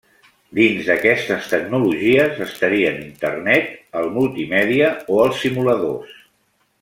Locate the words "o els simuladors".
5.17-6.17